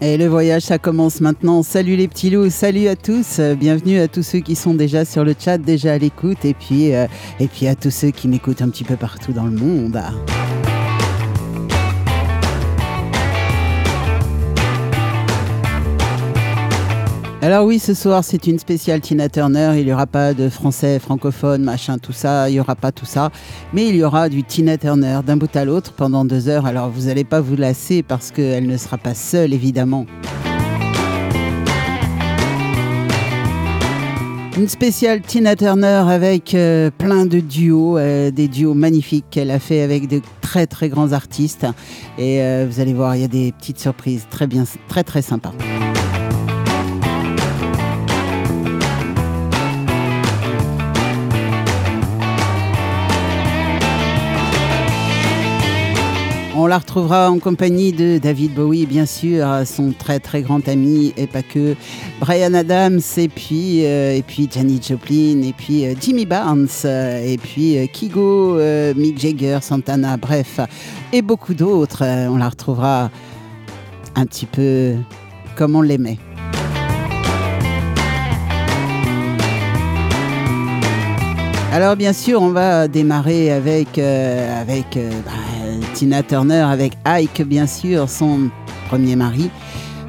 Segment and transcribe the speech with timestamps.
[0.00, 1.64] Et le voyage, ça commence maintenant.
[1.64, 3.40] Salut les petits loups, salut à tous.
[3.40, 6.54] Euh, bienvenue à tous ceux qui sont déjà sur le chat, déjà à l'écoute, et
[6.54, 7.06] puis, euh,
[7.40, 10.00] et puis à tous ceux qui m'écoutent un petit peu partout dans le monde.
[17.40, 19.74] Alors oui, ce soir c'est une spéciale Tina Turner.
[19.76, 22.50] Il n'y aura pas de français francophone, machin, tout ça.
[22.50, 23.30] Il n'y aura pas tout ça.
[23.72, 26.66] Mais il y aura du Tina Turner d'un bout à l'autre pendant deux heures.
[26.66, 30.06] Alors vous n'allez pas vous lasser parce qu'elle ne sera pas seule, évidemment.
[34.58, 39.60] Une spéciale Tina Turner avec euh, plein de duos, euh, des duos magnifiques qu'elle a
[39.60, 41.64] fait avec de très très grands artistes.
[42.18, 45.22] Et euh, vous allez voir, il y a des petites surprises très bien, très très
[45.22, 45.52] sympas.
[56.68, 61.26] La retrouvera en compagnie de David Bowie, bien sûr, son très très grand ami, et
[61.26, 61.74] pas que,
[62.20, 64.24] Brian Adams, et puis, euh, et
[64.82, 68.58] Joplin, et puis euh, Jimmy Barnes, euh, et puis Kigo,
[68.96, 70.60] Mick Jagger, Santana, bref,
[71.12, 72.04] et beaucoup d'autres.
[72.04, 73.10] on la retrouvera
[74.14, 74.94] un petit peu
[75.56, 76.18] comme on l'aimait.
[81.72, 85.57] Alors bien sûr, on va démarrer avec, avec bah,
[85.98, 88.50] Tina Turner avec Ike, bien sûr, son
[88.88, 89.50] premier mari.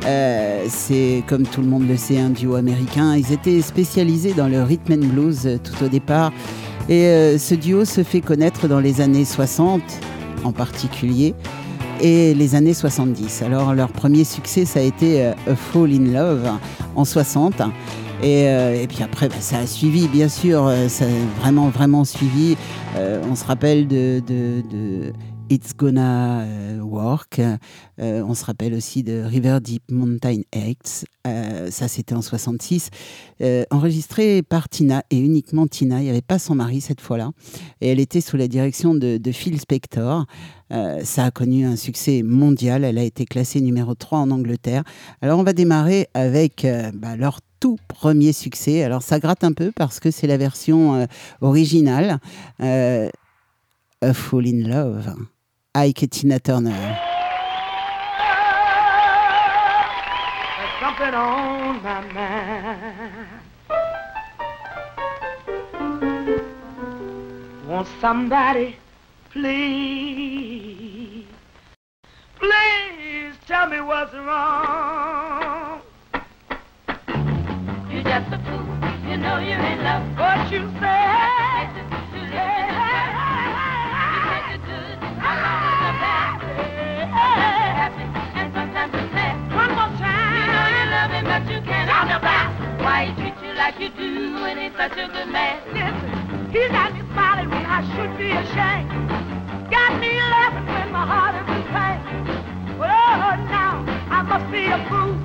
[0.06, 3.16] Euh, c'est, comme tout le monde le sait, un duo américain.
[3.16, 6.32] Ils étaient spécialisés dans le rhythm and blues euh, tout au départ.
[6.90, 9.82] Et euh, ce duo se fait connaître dans les années 60
[10.44, 11.34] en particulier
[12.02, 13.42] et les années 70.
[13.42, 16.52] Alors leur premier succès, ça a été A Fall in Love
[16.96, 17.64] en 60.
[18.22, 22.58] Et, puis après, bah, ça a suivi, bien sûr, ça a vraiment, vraiment suivi.
[22.96, 25.14] on se rappelle de, de
[25.50, 27.40] It's Gonna euh, Work.
[27.40, 27.58] Euh,
[27.98, 31.06] on se rappelle aussi de River Deep Mountain X.
[31.26, 32.90] Euh, ça, c'était en 66.
[33.72, 36.02] enregistré par Tina et uniquement Tina.
[36.02, 37.32] Il n'y avait pas son mari cette fois-là.
[37.82, 40.26] Et elle était sous la direction de, Phil Spector.
[40.70, 42.84] ça a connu un succès mondial.
[42.84, 44.84] Elle a été classée numéro 3 en Angleterre.
[45.22, 48.84] Alors, on va démarrer avec bah, leur tout premier succès.
[48.84, 51.08] Alors, ça gratte un peu parce que c'est la version
[51.42, 52.20] originale.
[54.02, 55.14] A Fall in Love.
[55.76, 56.98] Ike et Tina Turner.
[60.80, 63.28] something on my mind.
[67.68, 68.78] Want somebody,
[69.30, 71.26] please,
[72.40, 75.82] please tell me what's wrong.
[77.92, 80.18] You're just a fool, you know you're in love.
[80.18, 81.39] What you say?
[93.00, 95.56] He treat you like you do when he's such a good man?
[95.72, 98.92] Listen, he's got me smiling when I should be ashamed.
[99.72, 102.00] Got me laughing when my heart is in pain.
[102.76, 105.16] oh, now I must be a fool.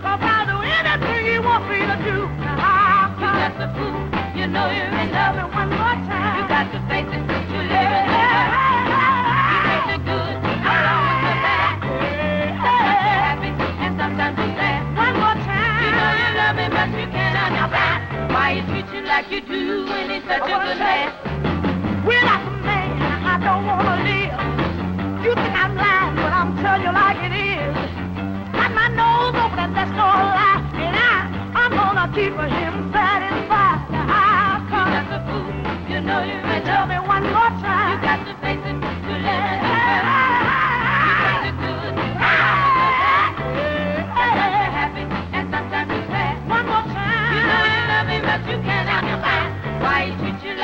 [0.00, 2.16] Cause I'll do anything he wants me to do.
[2.40, 4.00] Now, you just a fool.
[4.32, 5.36] You know you're in love.
[5.52, 6.40] One more time.
[6.40, 6.80] You got to
[19.16, 21.08] like you do when he's such a good man?
[22.04, 25.24] Well, like a man, I don't want to live.
[25.24, 27.72] You think I'm lying, but I'm telling you like it is.
[28.52, 30.60] Got my nose open and that's no lie.
[30.84, 33.88] And I, I'm gonna keep him satisfied.
[33.88, 34.92] I'll come.
[34.92, 35.48] You're just a fool.
[35.88, 37.96] You know you're in Tell me one more time.
[37.96, 38.35] You got to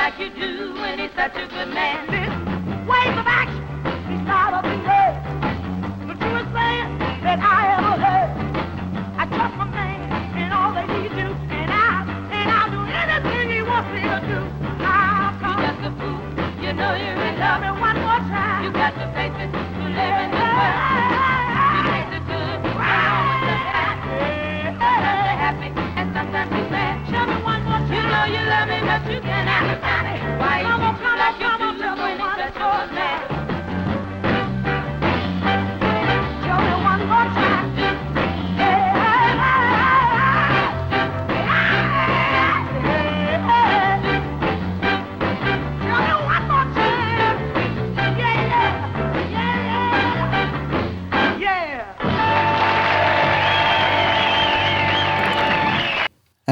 [0.03, 2.05] like you do when he's such a good man.
[2.11, 2.42] This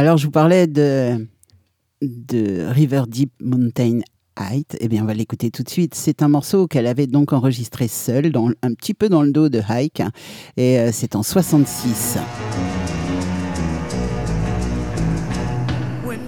[0.02, 1.28] Alors, je vous parlais de,
[2.02, 4.00] River Deep Mountain
[4.36, 4.76] Height.
[4.80, 5.94] Eh bien, on va l'écouter tout de suite.
[5.94, 9.48] C'est un morceau qu'elle avait donc enregistré seule, dans, un petit peu dans le dos
[9.48, 10.02] de Hike.
[10.58, 12.18] Et euh, c'est en 66.
[16.04, 16.20] When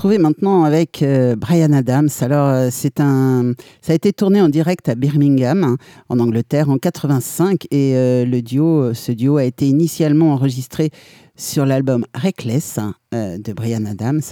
[0.00, 2.08] retrouver maintenant avec euh, Brian Adams.
[2.22, 3.52] Alors, euh, c'est un,
[3.82, 5.76] ça a été tourné en direct à Birmingham,
[6.08, 10.88] en Angleterre, en 85, et euh, le duo, ce duo a été initialement enregistré
[11.36, 12.78] sur l'album Reckless
[13.12, 14.22] de Brian Adams,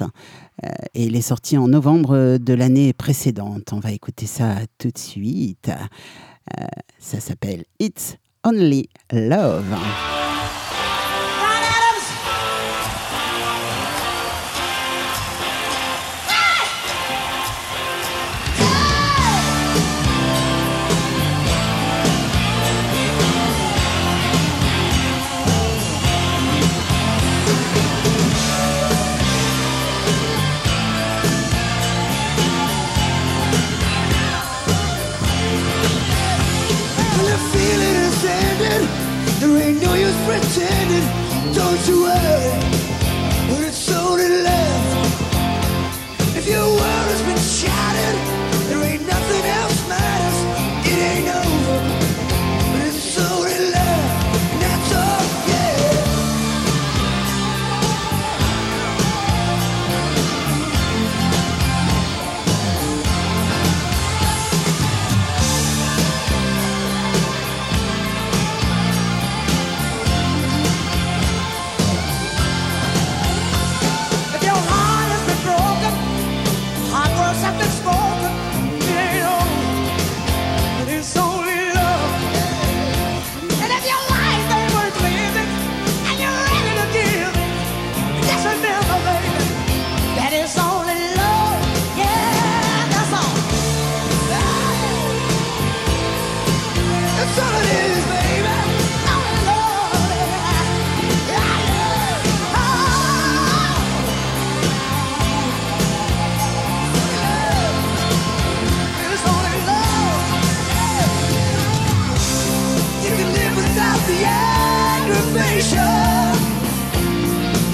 [0.95, 3.73] et il est sorti en novembre de l'année précédente.
[3.73, 5.71] On va écouter ça tout de suite.
[6.99, 10.18] ça s'appelle It's Only Love.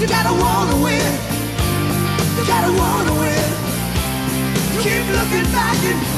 [0.05, 1.13] You gotta wanna win.
[2.37, 3.49] You gotta wanna win.
[4.83, 6.14] Keep looking back and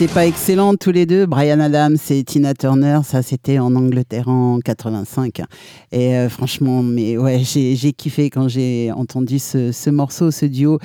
[0.00, 1.26] n'étaient pas excellents tous les deux.
[1.26, 5.40] Brian Adams et Tina Turner, ça c'était en Angleterre en 85.
[5.90, 10.78] Et euh, franchement, mais ouais, j'ai kiffé quand j'ai entendu ce, morceau, ce duo.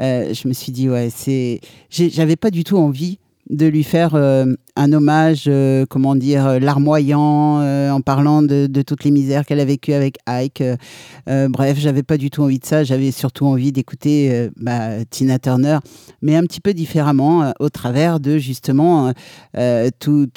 [0.00, 1.60] Euh, je me suis dit, ouais, c'est.
[1.90, 6.58] J'avais pas du tout envie de lui faire euh, un hommage, euh, comment dire, euh,
[6.58, 10.62] larmoyant, en parlant de, toutes les misères qu'elle a vécues avec Ike.
[11.26, 12.82] bref, j'avais pas du tout envie de ça.
[12.82, 15.78] J'avais surtout envie d'écouter bah, Tina Turner,
[16.22, 19.12] mais un petit peu différemment, au travers de justement
[19.98, 20.30] tous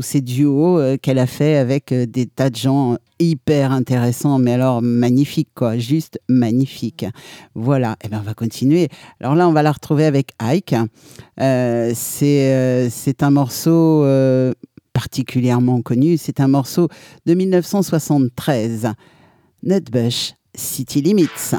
[0.00, 5.50] ces duos qu'elle a fait avec des tas de gens hyper intéressant, mais alors magnifique,
[5.54, 7.06] quoi, juste magnifique.
[7.54, 8.88] Voilà, et eh ben on va continuer.
[9.20, 10.74] Alors là, on va la retrouver avec Ike.
[11.40, 11.92] Euh,
[12.22, 14.52] euh, c'est un morceau euh,
[14.92, 16.88] particulièrement connu, c'est un morceau
[17.26, 18.92] de 1973,
[19.62, 21.54] Nutbush City Limits.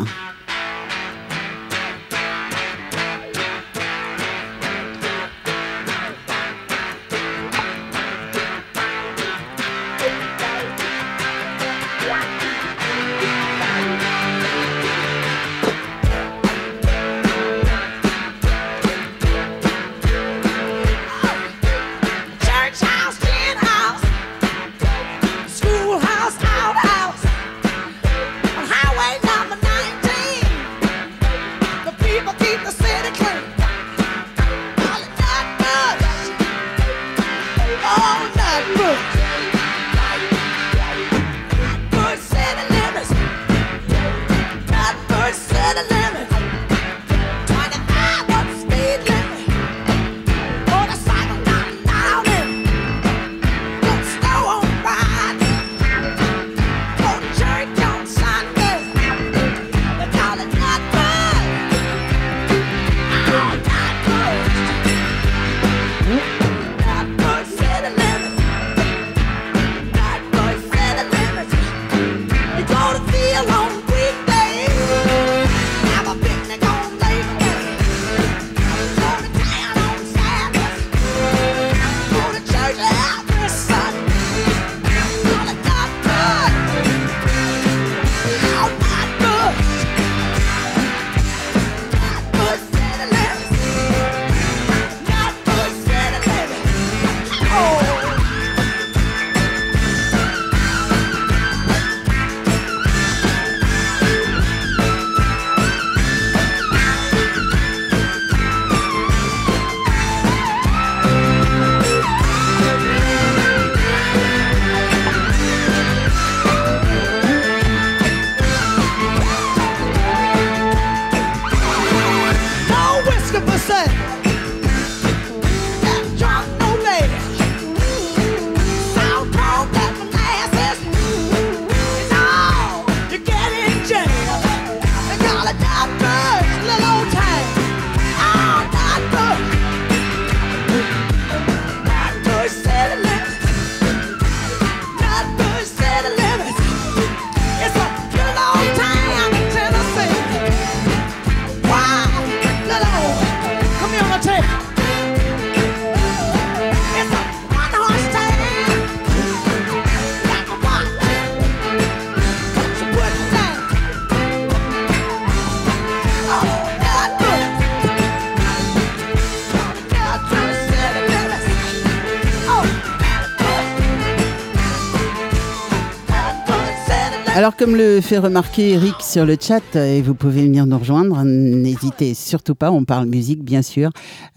[177.44, 181.24] Alors, comme le fait remarquer Eric sur le chat, et vous pouvez venir nous rejoindre,
[181.26, 183.90] n'hésitez surtout pas, on parle musique, bien sûr.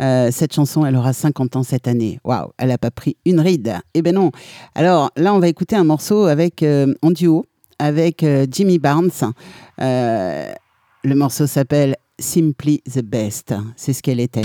[0.03, 2.19] Euh, cette chanson, elle aura 50 ans cette année.
[2.25, 3.77] Waouh, elle n'a pas pris une ride.
[3.95, 4.33] Eh ben non.
[4.75, 7.47] Alors là, on va écouter un morceau avec, euh, en duo
[7.79, 9.13] avec euh, Jimmy Barnes.
[9.79, 13.55] le morceau s'appelle Simply the Best.
[13.77, 14.43] C'est ce qu'elle était.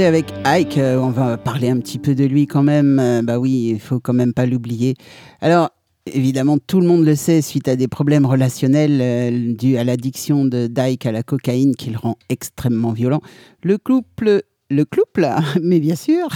[0.00, 3.38] Avec Ike, euh, on va parler un petit peu de lui quand même, euh, bah
[3.38, 4.94] oui, il faut quand même pas l'oublier.
[5.40, 5.70] Alors
[6.06, 10.44] évidemment tout le monde le sait suite à des problèmes relationnels euh, dus à l'addiction
[10.44, 13.20] de Dyke à la cocaïne qui le rend extrêmement violent,
[13.62, 15.28] le couple le couple,
[15.62, 16.28] mais bien sûr,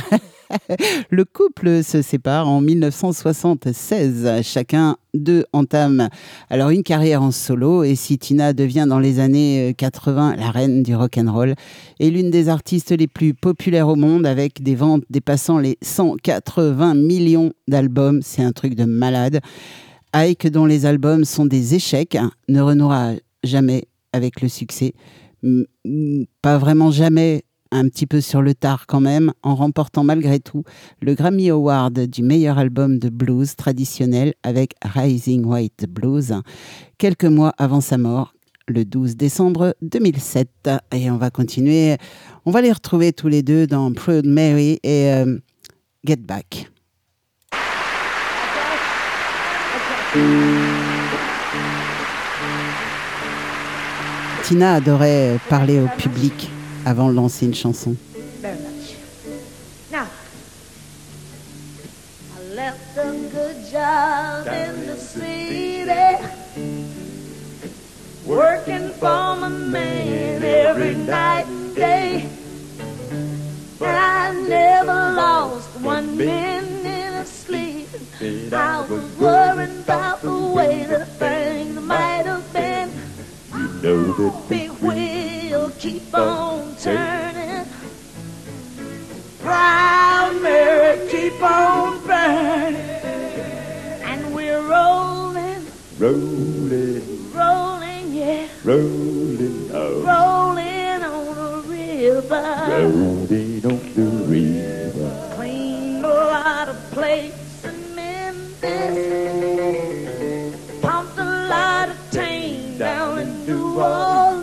[1.11, 4.43] le couple se sépare en 1976.
[4.43, 6.09] Chacun d'eux entame
[6.51, 10.51] alors une carrière en solo et si Tina devient dans les années 80 euh, la
[10.51, 11.55] reine du rock and roll
[12.01, 16.95] et l'une des artistes les plus populaires au monde avec des ventes dépassant les 180
[16.95, 19.41] millions d'albums, c'est un truc de malade.
[20.13, 24.95] Ike dont les albums sont des échecs ne renouera jamais avec le succès
[26.43, 27.45] pas vraiment jamais
[27.77, 30.65] un petit peu sur le tard quand même, en remportant malgré tout
[31.01, 36.35] le Grammy Award du meilleur album de blues traditionnel avec Rising White Blues,
[36.99, 38.35] quelques mois avant sa mort,
[38.67, 40.71] le 12 décembre 2007.
[40.93, 41.97] Et on va continuer,
[42.45, 45.39] on va les retrouver tous les deux dans Proud Mary et euh,
[46.05, 46.71] Get Back.
[54.45, 56.51] Tina adorait parler au public
[56.87, 57.97] avant de lancer une chanson.
[59.91, 60.07] Now,
[62.37, 65.91] I left a good job in the city,
[68.25, 72.29] working for my man every night and day.
[73.81, 77.89] And I never lost one minute of sleep.
[78.53, 82.93] I was worried about the way that things might have been.
[83.57, 84.49] You know that
[85.79, 87.67] keep on turning.
[89.41, 92.77] Proud Mary, keep on burning.
[94.03, 95.67] And we're rolling,
[95.99, 105.33] rolling, rolling, yeah, rolling out, rolling on the river, rolling on the river.
[105.37, 108.97] Clean a lot of plates in Memphis.
[110.81, 114.36] Pumped a lot of tang down in New Orleans.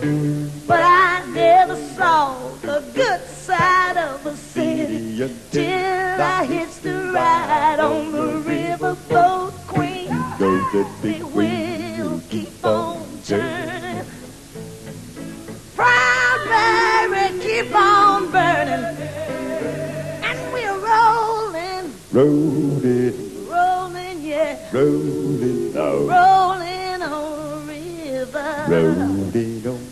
[0.00, 2.32] But I never saw
[2.62, 10.08] the good side of the city till I hitched a ride on the riverboat queen.
[10.38, 14.06] the big wheel keep on turning.
[15.76, 18.96] Proud Mary keep on burning.
[20.24, 28.64] And we're rolling, rolling, rolling, yeah, rolling out, rolling on the river.
[28.66, 29.89] rolling on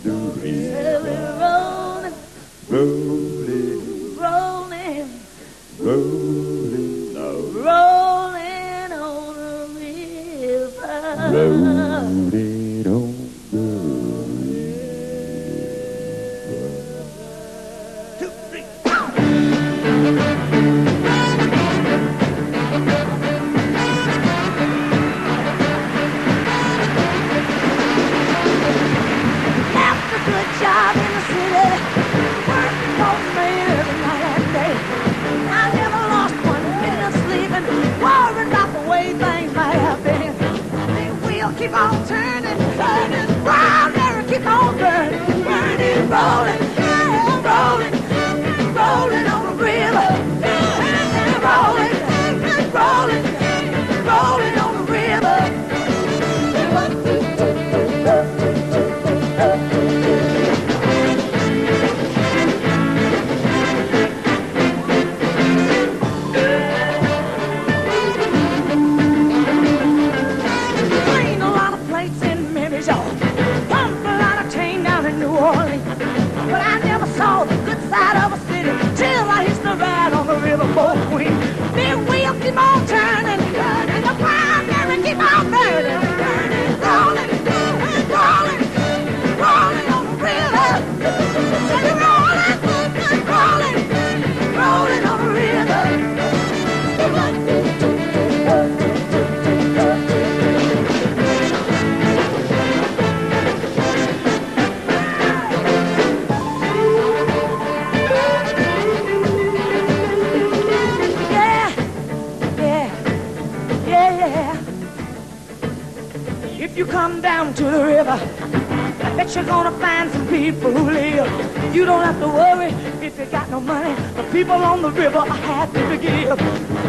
[124.91, 126.39] river I have to forgive.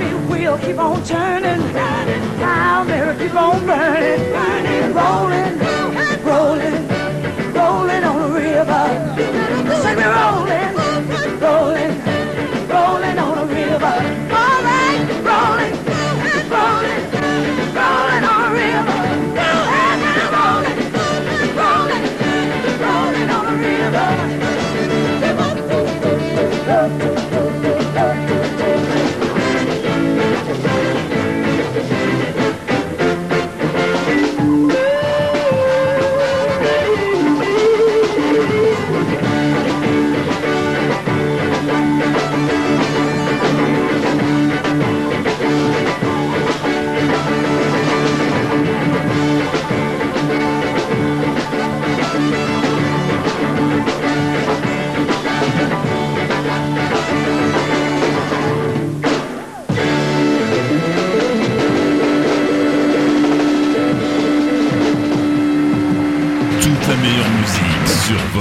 [0.02, 1.89] It will keep on turning.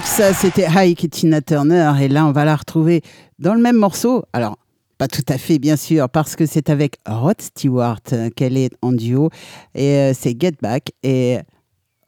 [0.00, 3.02] Ça c'était Hike et Tina Turner, et là on va la retrouver
[3.38, 4.24] dans le même morceau.
[4.32, 4.56] Alors,
[4.96, 8.70] pas tout à fait bien sûr, parce que c'est avec Rod Stewart euh, qu'elle est
[8.80, 9.28] en duo,
[9.74, 11.40] et euh, c'est Get Back et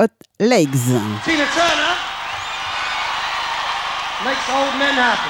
[0.00, 0.06] Hot
[0.40, 0.70] Legs.
[1.24, 1.94] Tina Turner
[4.24, 5.28] makes old men happy.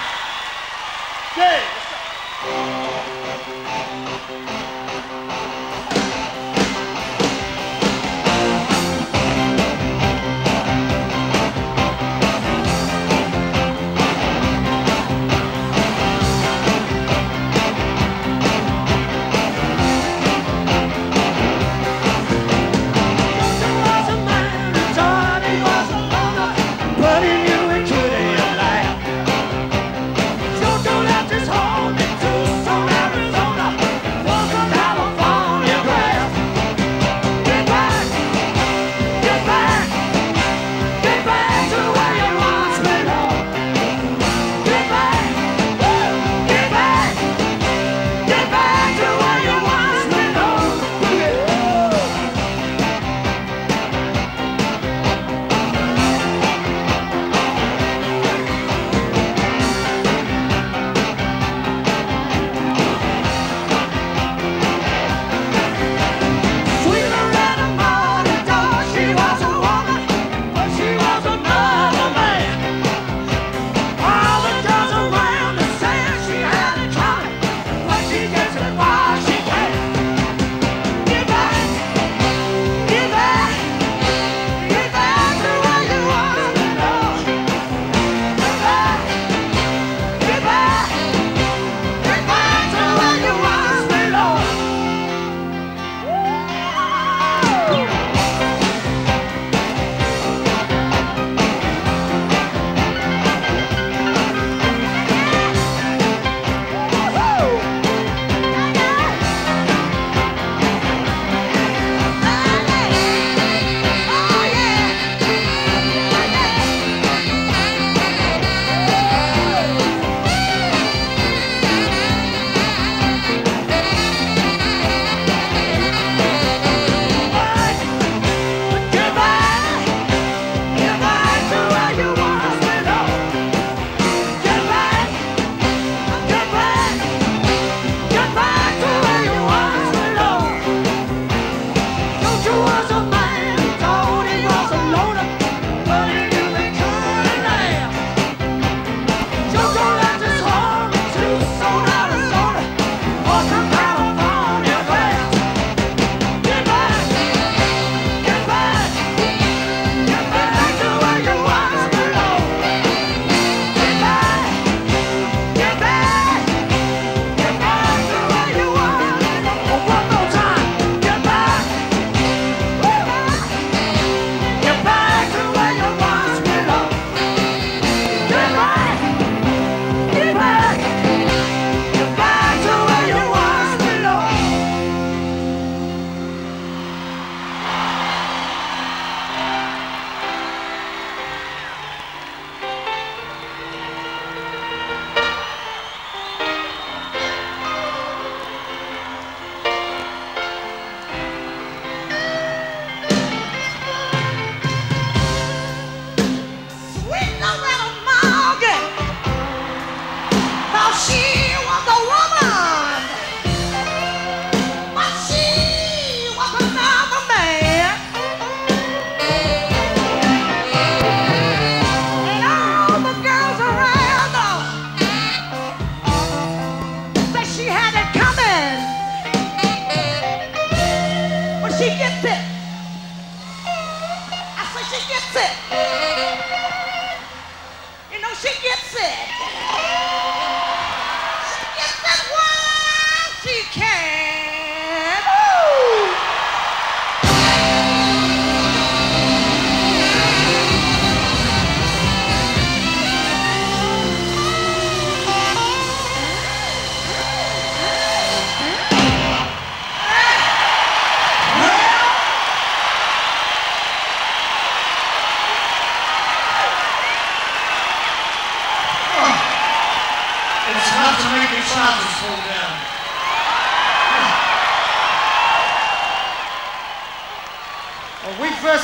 [1.36, 2.83] Yeah.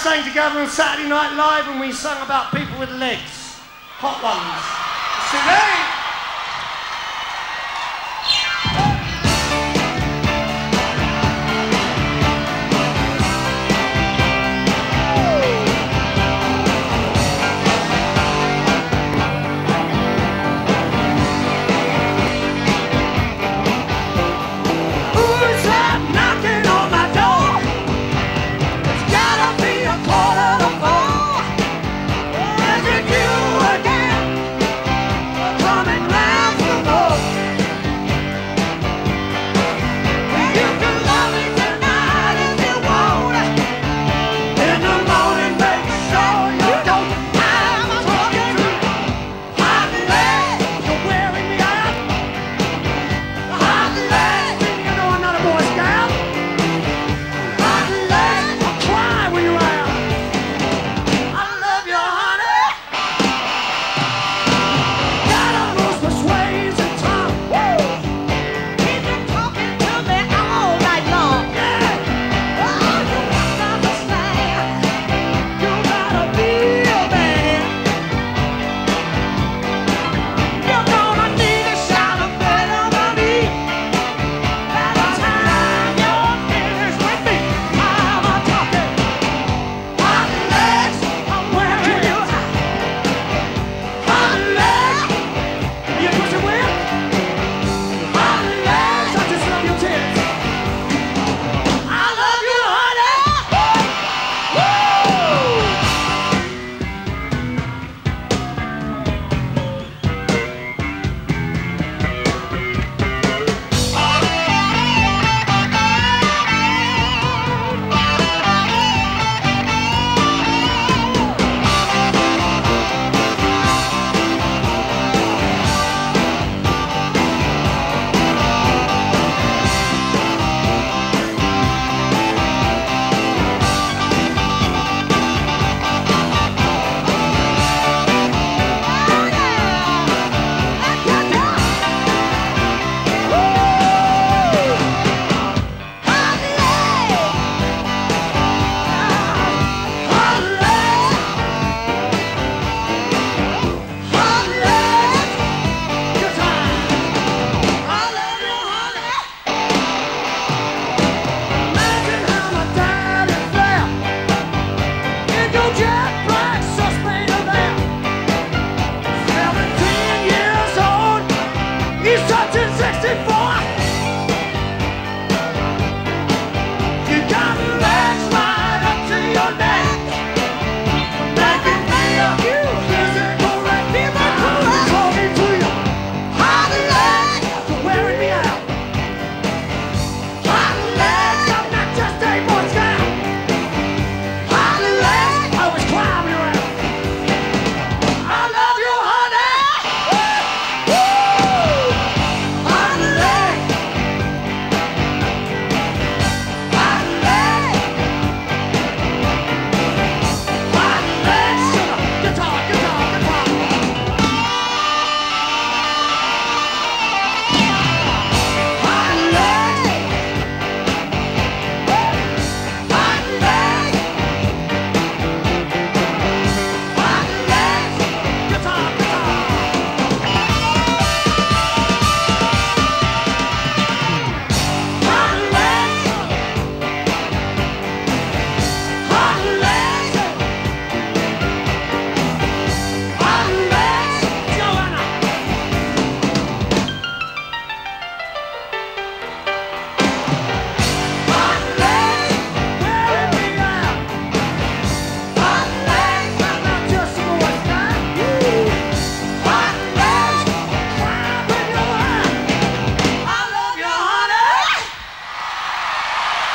[0.01, 3.61] sang together on Saturday Night Live and we sang about people with legs.
[4.01, 4.65] Hot ones.
[5.29, 5.80] Today!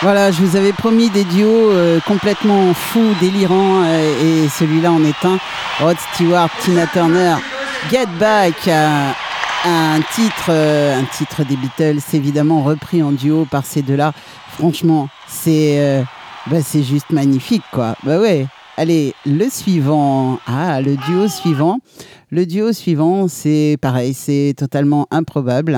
[0.06, 5.04] Voilà, je vous avais promis des duos euh, complètement fous, délirants, euh, et celui-là en
[5.04, 5.40] est un.
[5.80, 7.34] Rod Stewart, Tina Turner,
[7.90, 9.10] Get Back, euh,
[9.66, 14.14] un titre, un titre des Beatles, évidemment repris en duo par ces deux-là.
[14.52, 16.06] Franchement, c'est
[16.46, 17.96] bah, juste magnifique, quoi.
[18.04, 18.46] Bah ouais.
[18.78, 20.38] Allez, le suivant.
[20.46, 21.80] Ah, le duo suivant.
[22.30, 25.74] Le duo suivant, c'est pareil, c'est totalement improbable.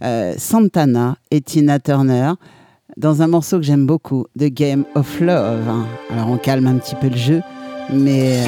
[0.00, 0.32] Hein.
[0.38, 2.32] Santana et Tina Turner
[2.96, 5.68] dans un morceau que j'aime beaucoup, The Game of Love.
[6.10, 7.42] Alors on calme un petit peu le jeu,
[7.92, 8.44] mais euh,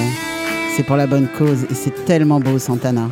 [0.76, 3.08] c'est pour la bonne cause et c'est tellement beau Santana.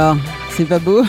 [0.00, 0.16] Alors,
[0.56, 1.02] c'est pas beau.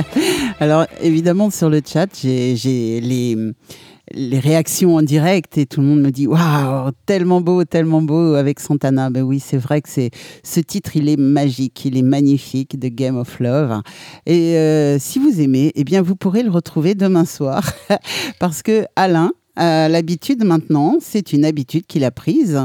[0.60, 6.10] Alors, évidemment, sur le chat, j'ai les, réactions en direct et tout le monde me
[6.10, 9.08] dit waouh tellement beau tellement beau avec Santana.
[9.08, 10.10] Ben oui c'est vrai que c'est
[10.44, 13.80] ce titre il est magique il est magnifique de Game of Love.
[14.26, 17.72] Et euh, si vous aimez eh bien vous pourrez le retrouver demain soir
[18.38, 22.60] parce que Alain euh, l'habitude maintenant, c'est une habitude qu'il a prise.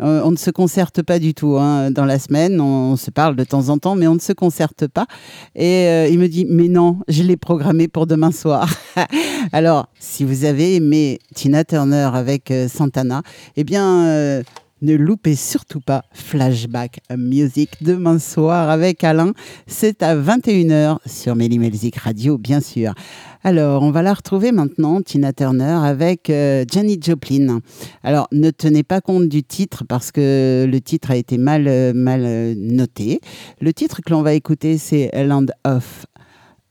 [0.00, 1.90] Euh, on ne se concerte pas du tout hein.
[1.90, 4.86] dans la semaine, on, se parle de temps en temps, mais on ne se concerte
[4.86, 5.06] pas.
[5.54, 8.68] Et euh, il me dit, mais non, je l'ai programmé pour demain soir.
[9.52, 13.22] Alors, si vous avez aimé Tina Turner avec Santana,
[13.56, 14.42] eh bien...
[14.82, 19.32] ne loupez surtout pas Flashback Music demain soir avec Alain.
[19.66, 22.94] C'est à 21h sur Music Radio, bien sûr.
[23.42, 26.64] Alors, on va la retrouver maintenant, Tina Turner, avec euh,
[27.00, 27.60] Joplin.
[28.02, 31.92] Alors, ne tenez pas compte du titre parce que le titre a été mal, euh,
[31.94, 33.20] mal euh, noté.
[33.60, 36.06] Le titre que l'on va écouter, c'est Land of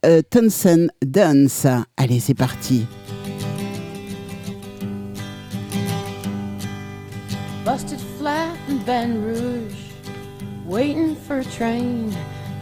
[0.06, 1.66] euh, Townsend Dance.
[1.96, 2.86] Allez, c'est parti.
[7.64, 9.74] Busted flat in Baton Rouge,
[10.64, 12.10] waiting for a train,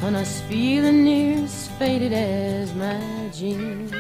[0.03, 3.01] and I was feeling near as faded as my
[3.33, 3.93] jeans.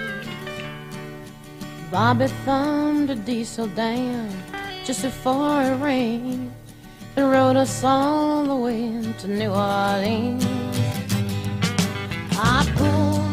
[1.91, 4.29] Bobby thumbed a diesel down
[4.85, 6.53] just before it rained
[7.15, 10.45] and rode us all the way to New Orleans.
[12.33, 13.28] I pulled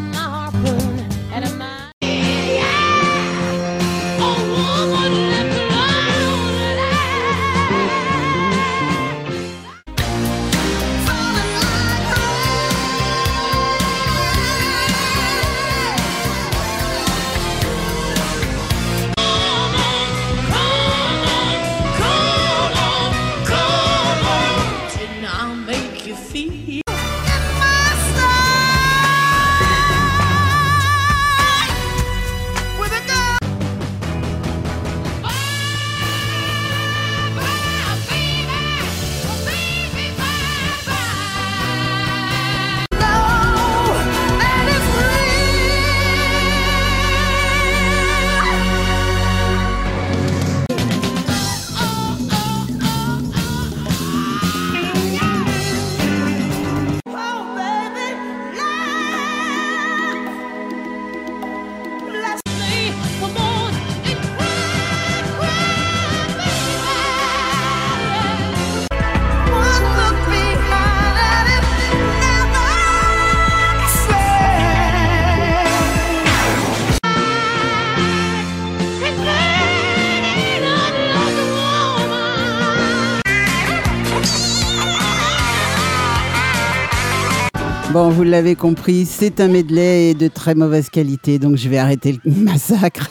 [88.10, 92.32] Vous l'avez compris, c'est un medley de très mauvaise qualité, donc je vais arrêter le
[92.44, 93.10] massacre.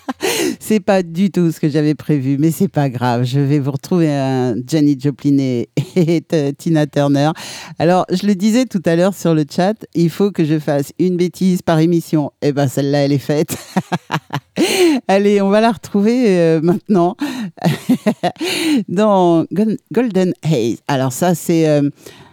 [0.60, 3.24] c'est pas du tout ce que j'avais prévu, mais c'est pas grave.
[3.24, 5.68] Je vais vous retrouver un Janis Joplin et,
[6.58, 7.30] Tina Turner.
[7.78, 10.92] Alors, je le disais tout à l'heure sur le chat, il faut que je fasse
[10.98, 12.32] une bêtise par émission.
[12.42, 13.56] Eh ben, celle-là, elle est faite.
[15.06, 17.16] Allez, on va la retrouver euh, maintenant
[18.88, 20.78] dans Gol- Golden Haze.
[20.88, 21.88] Alors ça, c'est euh,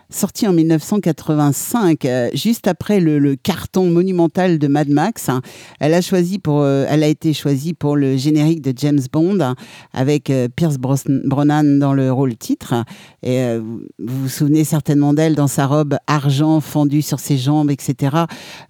[0.09, 5.29] sorti en 1985, euh, juste après le, carton monumental de Mad Max.
[5.29, 5.41] hein.
[5.79, 9.53] Elle a choisi pour, euh, elle a été choisie pour le générique de James Bond
[9.93, 10.95] avec euh, Pierce Bros-
[11.25, 12.73] Brosnan dans le rôle titre.
[13.23, 18.15] Et vous vous souvenez certainement d'elle dans sa robe argent fendue sur ses jambes, etc.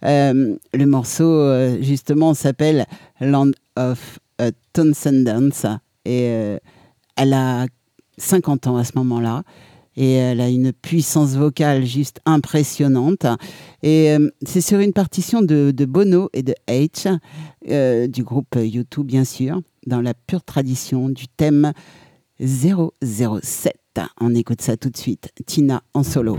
[0.01, 2.85] Le morceau justement s'appelle
[3.21, 4.19] Land of
[4.73, 5.65] Transcendence
[6.05, 6.57] et
[7.15, 7.65] elle a
[8.17, 9.43] 50 ans à ce moment-là
[9.97, 13.25] et elle a une puissance vocale juste impressionnante.
[13.83, 17.17] Et euh, c'est sur une partition de, Bono et de H,
[17.69, 21.73] euh, du groupe U2 bien sûr, dans la pure tradition du thème
[22.39, 23.75] 007.
[24.21, 25.31] On écoute ça tout de suite.
[25.45, 26.37] Tina en solo.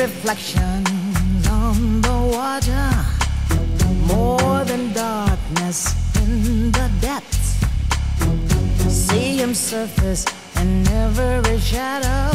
[0.00, 2.88] Reflections on the water,
[4.06, 5.78] more than darkness
[6.22, 7.60] in the depths.
[8.88, 10.24] See him surface
[10.56, 12.30] in every shadow.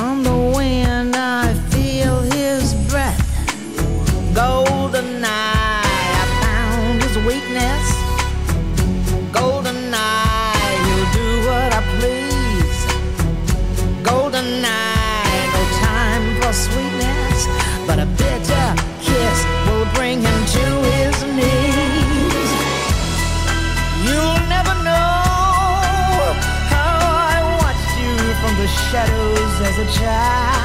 [0.00, 3.22] On the wind, I feel his breath.
[4.34, 5.82] Golden eye,
[6.22, 7.86] I found his weakness.
[9.32, 12.80] Golden eye, he'll do what I please.
[14.02, 14.85] Golden eye
[16.56, 17.40] sweetness,
[17.86, 18.68] but a bitter
[19.04, 22.50] kiss will bring him to his knees.
[24.06, 25.20] You'll never know
[26.72, 26.96] how
[27.32, 30.56] I watched you from the shadows as a child.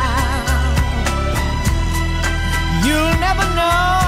[2.86, 4.01] You'll never know.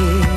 [0.00, 0.29] see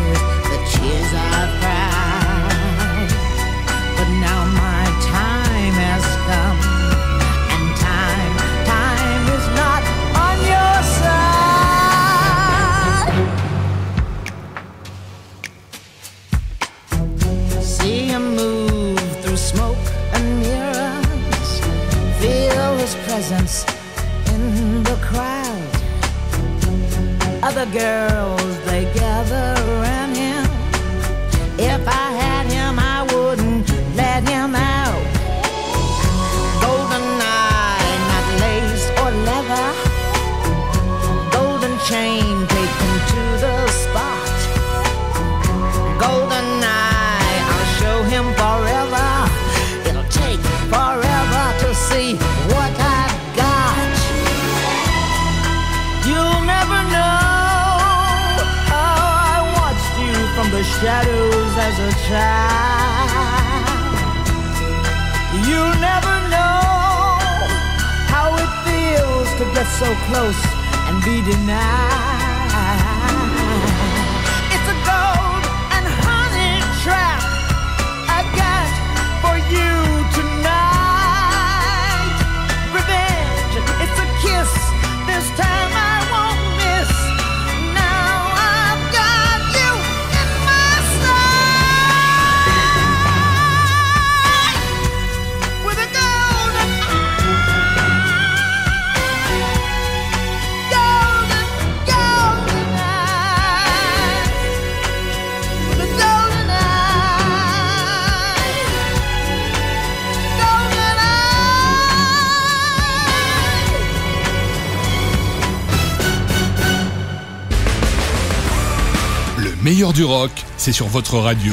[120.64, 121.52] c'est sur votre radio.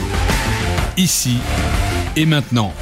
[0.96, 1.38] Ici
[2.14, 2.72] et maintenant.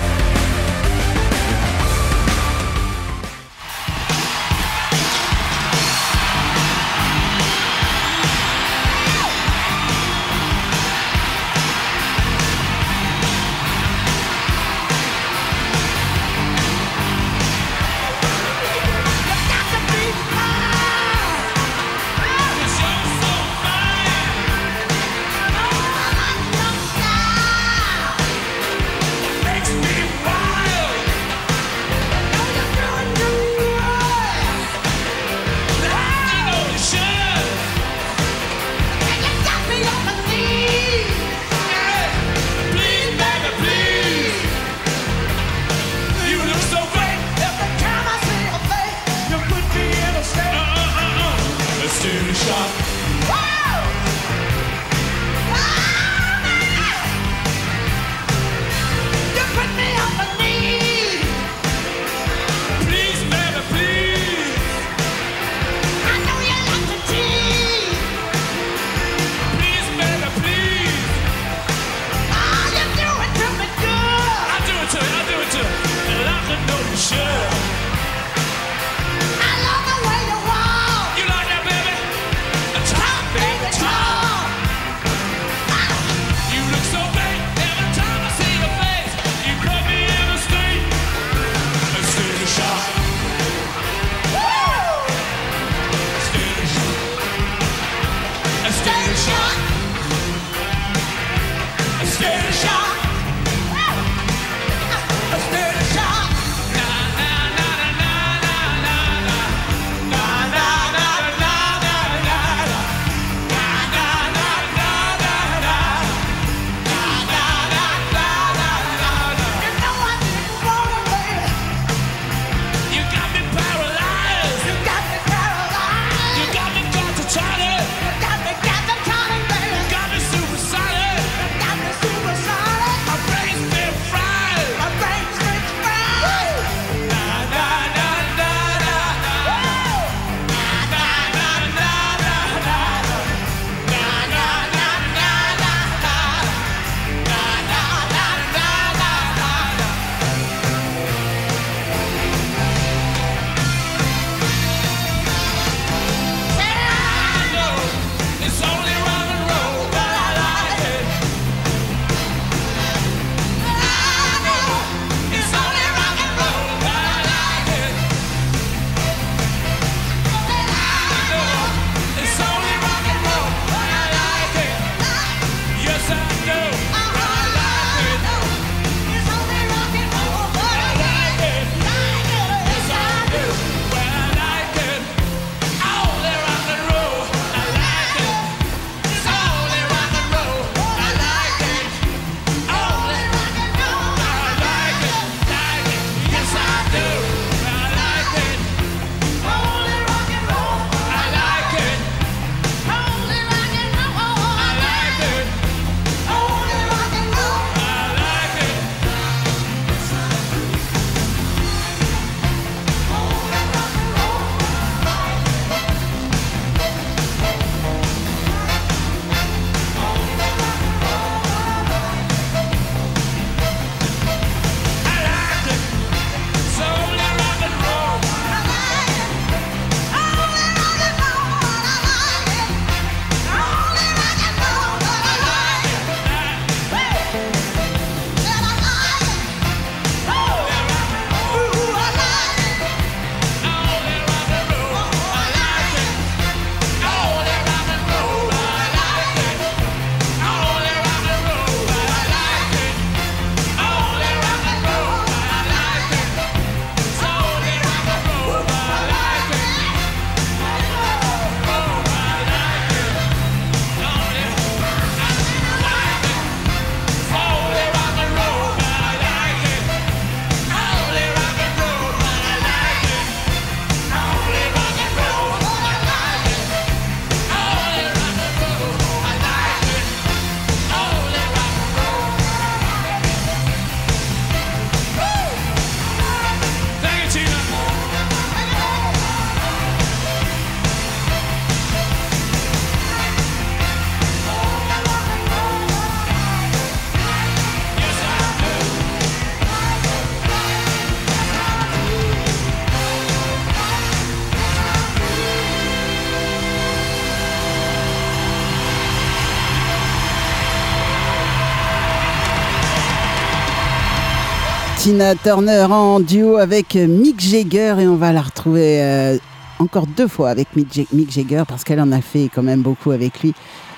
[315.08, 319.38] Tina Turner en duo avec Mick Jagger et on va la retrouver euh,
[319.78, 323.40] encore deux fois avec Mick Jagger parce qu'elle en a fait quand même beaucoup avec
[323.40, 323.54] lui.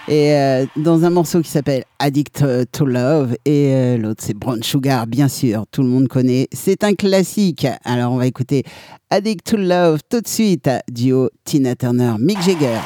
[0.07, 4.63] Et euh, dans un morceau qui s'appelle Addict to Love et euh, l'autre c'est Brown
[4.63, 6.47] Sugar bien sûr, tout le monde connaît.
[6.53, 7.67] C'est un classique.
[7.85, 8.63] Alors on va écouter
[9.11, 12.79] Addict to Love tout de suite, duo Tina Turner, Mick Jagger.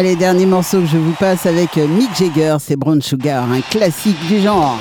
[0.00, 3.60] Allez, dernier morceau que je vous passe avec euh, Mick Jagger, c'est Brown Sugar, un
[3.60, 4.78] classique du genre.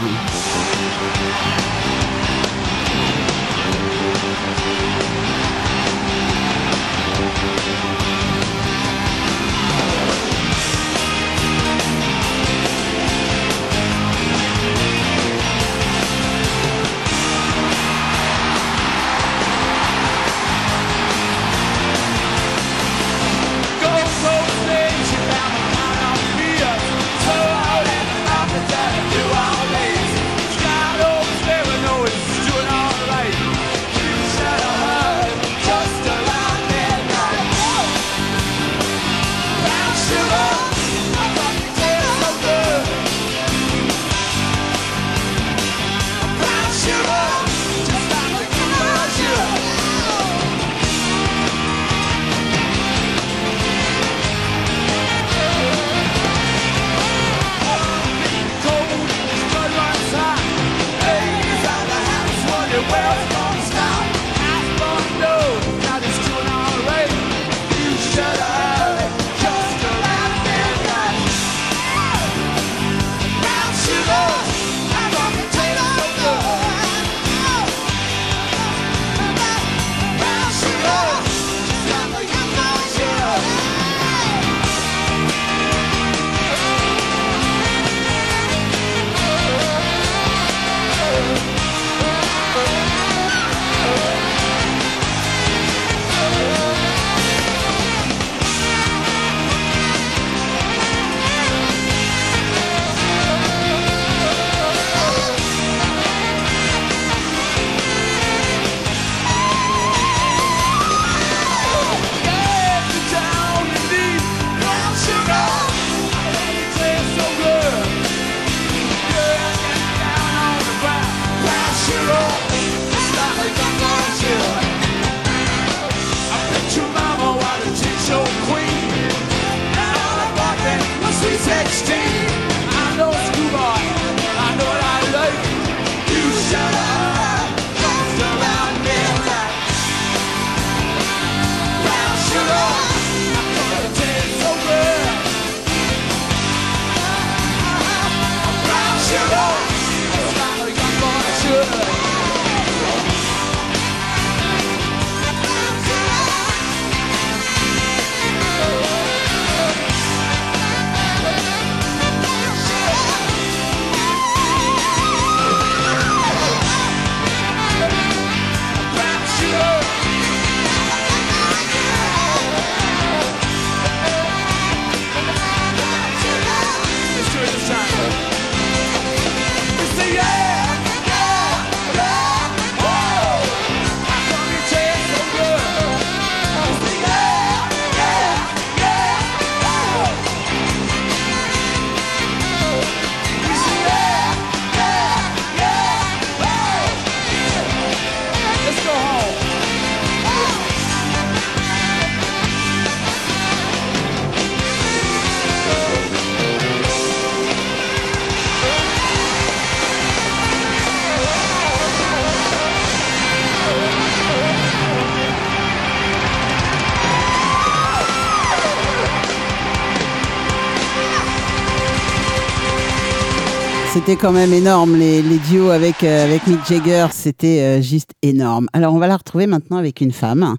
[224.09, 228.09] C'était quand même énorme, les, les duos avec, euh, avec Mick Jagger, c'était euh, juste
[228.23, 228.67] énorme.
[228.73, 230.55] Alors on va la retrouver maintenant avec une femme,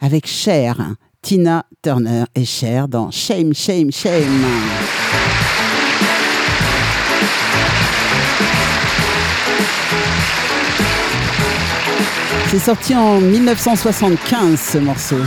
[0.00, 4.46] avec Cher, Tina Turner et Cher dans Shame, Shame, Shame.
[12.46, 15.18] C'est sorti en 1975 ce morceau.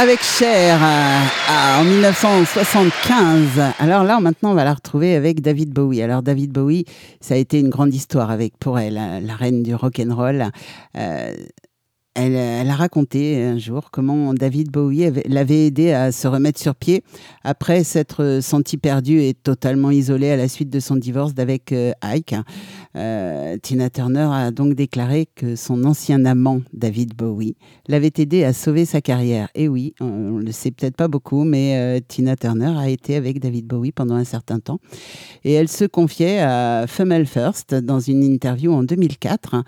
[0.00, 1.18] Avec Cher euh,
[1.48, 3.60] à- en 1975.
[3.78, 6.00] Alors là, maintenant, on va la retrouver avec David Bowie.
[6.02, 6.86] Alors David Bowie,
[7.20, 10.14] ça a été une grande histoire avec pour elle, la, la reine du rock and
[10.14, 10.44] roll.
[10.96, 11.34] Euh,
[12.14, 16.60] elle, elle a raconté un jour comment David Bowie avait- l'avait aidé à se remettre
[16.60, 17.02] sur pied
[17.44, 21.92] après s'être senti perdu et totalement isolé à la suite de son divorce d'avec euh,
[22.02, 22.34] Ike.
[22.96, 27.54] Euh, Tina Turner a donc déclaré que son ancien amant, David Bowie,
[27.86, 29.48] l'avait aidé à sauver sa carrière.
[29.54, 33.14] Et oui, on on le sait peut-être pas beaucoup, mais euh, Tina Turner a été
[33.16, 34.78] avec David Bowie pendant un certain temps.
[35.44, 39.62] Et elle se confiait à Female First dans une interview en 2004,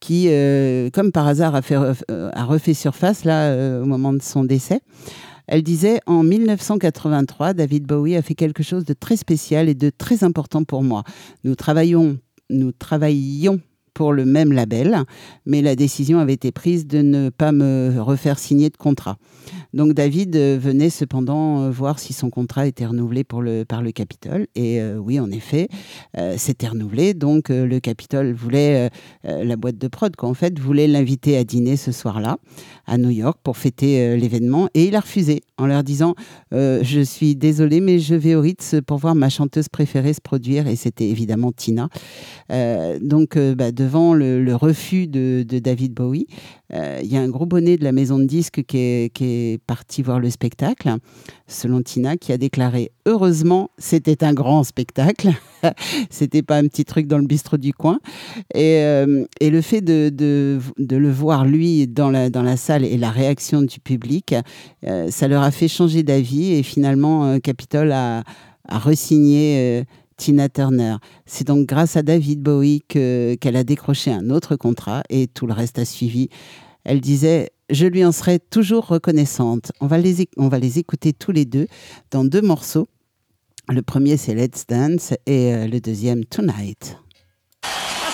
[0.00, 4.44] qui, euh, comme par hasard, a, euh, refait surface là euh, au moment de son
[4.44, 4.80] décès.
[5.46, 9.90] Elle disait En 1983, David Bowie a fait quelque chose de très spécial et de
[9.90, 11.04] très important pour moi.
[11.44, 12.18] Nous travaillons,
[12.50, 13.60] nous travaillions
[13.98, 15.02] pour le même label,
[15.44, 19.16] mais la décision avait été prise de ne pas me refaire signer de contrat.
[19.74, 23.82] Donc David euh, venait cependant euh, voir si son contrat était renouvelé pour le, par
[23.82, 24.46] le Capitole.
[24.54, 25.68] Et euh, oui, en effet,
[26.36, 27.14] c'était renouvelé.
[27.14, 28.90] Donc le Capitole voulait,
[29.24, 32.38] la boîte de prod, quoi, en fait, voulait l'inviter à dîner ce soir-là
[32.86, 34.68] à New York pour fêter l'événement.
[34.74, 36.14] Et il a refusé en leur disant
[36.52, 40.66] Je suis désolé, mais je vais au Ritz pour voir ma chanteuse préférée se produire.
[40.66, 41.88] Et c'était évidemment Tina.
[43.00, 46.26] Donc, bah, devant le, refus de, David Bowie,
[46.74, 50.02] euh, il y a un gros bonnet de la maison de disques qui est, parti
[50.02, 50.94] voir le spectacle,
[51.46, 55.30] selon Tina, qui a déclaré Heureusement, c'était un grand spectacle.
[56.10, 57.98] c'était pas un petit truc dans le bistrot du coin.
[58.54, 63.80] Et, euh, le fait de, le voir, lui, dans la, salle et la réaction du
[63.80, 64.34] public,
[64.86, 66.52] euh, ça leur a fait changer d'avis.
[66.52, 68.22] Et finalement, Capitol a,
[68.68, 69.86] a resigné.
[70.18, 70.96] Tina Turner.
[71.24, 75.46] C'est donc grâce à David Bowie que- qu'elle a décroché un autre contrat et tout
[75.46, 76.28] le reste a suivi.
[76.84, 79.72] Elle disait Je lui en serai toujours reconnaissante.
[79.80, 81.66] On va les, on va les écouter tous les deux
[82.10, 82.88] dans deux morceaux.
[83.68, 86.96] Le premier, c'est Let's Dance et euh, le deuxième, Tonight.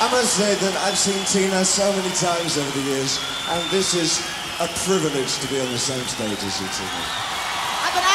[0.01, 3.19] I must say that I've seen Tina so many times over the years,
[3.49, 4.21] and this is
[4.61, 7.34] a privilege to be on the same stage as you, Tina.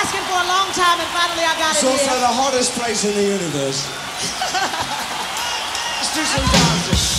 [0.10, 2.20] Asking for a long time, and finally I got It's it also here.
[2.20, 3.86] the hottest place in the universe.
[6.02, 7.19] Let's do some dancing.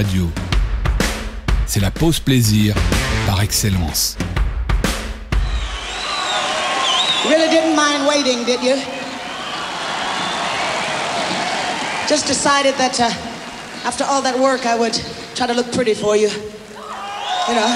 [0.00, 0.30] radio.
[1.66, 2.74] C'est la pause plaisir
[3.26, 4.16] par excellence.
[7.28, 8.76] Really didn't mind waiting, did you?
[12.08, 13.10] Just decided that uh,
[13.84, 14.98] after all that work, I would
[15.34, 16.30] try to look pretty for you.
[17.48, 17.70] You know?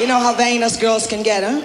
[0.00, 1.60] You know how vain us girls can get, huh?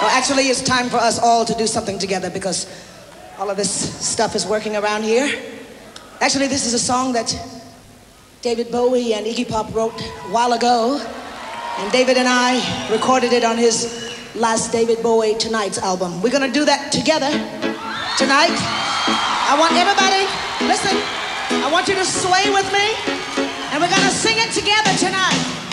[0.00, 2.66] Well, actually, it's time for us all to do something together because
[3.38, 3.70] all of this
[4.00, 5.53] stuff is working around here.
[6.24, 7.36] Actually, this is a song that
[8.40, 10.98] David Bowie and Iggy Pop wrote a while ago.
[11.76, 12.56] And David and I
[12.90, 16.22] recorded it on his last David Bowie Tonight's album.
[16.22, 17.28] We're gonna do that together
[18.16, 18.56] tonight.
[18.56, 20.24] I want everybody,
[20.64, 20.96] listen,
[21.60, 22.96] I want you to sway with me,
[23.68, 25.63] and we're gonna sing it together tonight.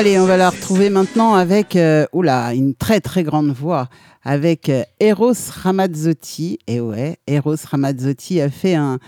[0.00, 3.90] Allez, on va la retrouver maintenant avec, euh, oula, une très très grande voix,
[4.24, 6.58] avec euh, Eros Ramazzotti.
[6.66, 8.98] Et ouais, Eros Ramazzotti a fait un,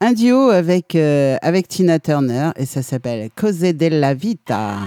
[0.00, 4.78] un duo avec, euh, avec Tina Turner et ça s'appelle Cose della Vita.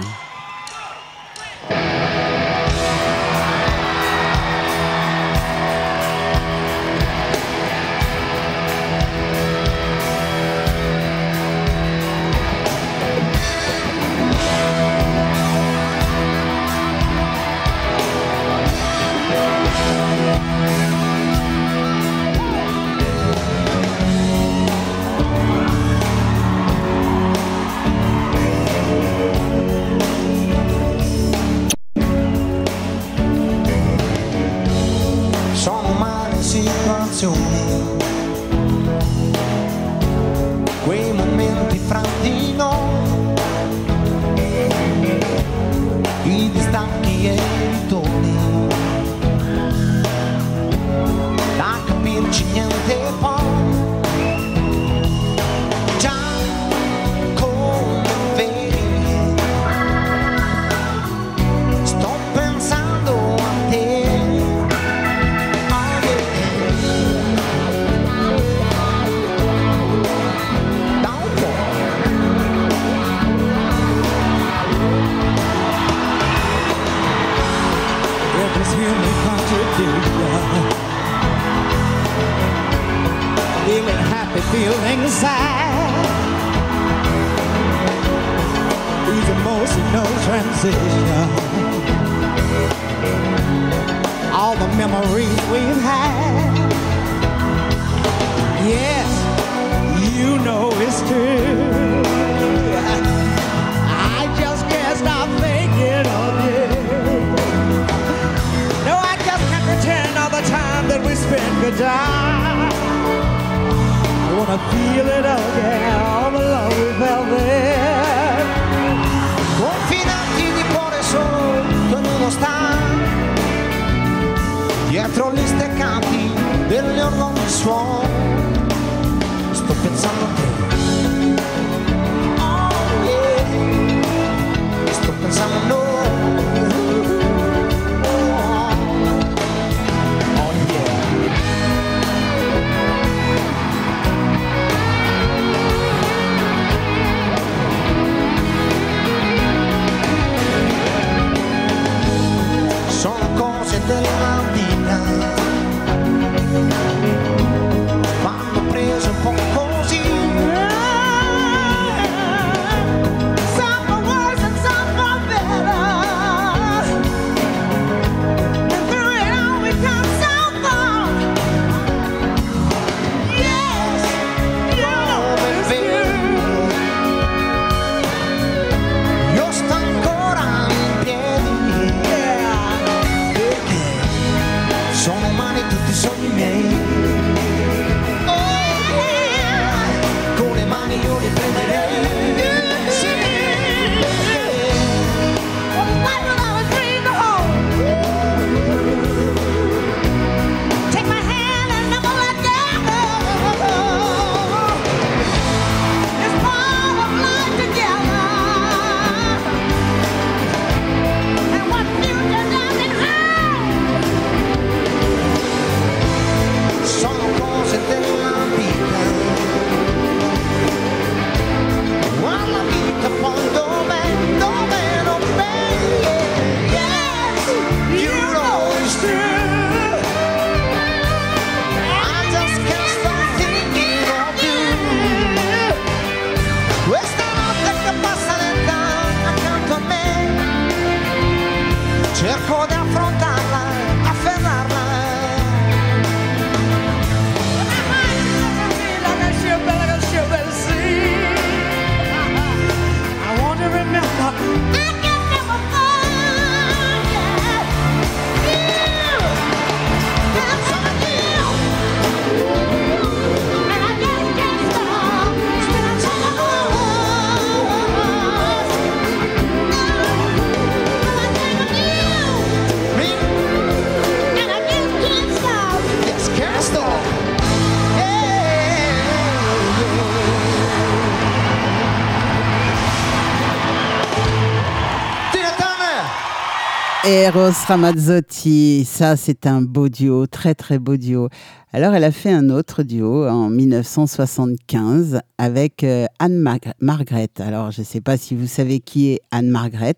[287.06, 291.28] Eros Ramazzotti, ça c'est un beau duo, très très beau duo.
[291.72, 297.28] Alors elle a fait un autre duo en 1975 avec euh, Anne Mar- Margaret.
[297.40, 299.96] Alors je ne sais pas si vous savez qui est Anne Margaret.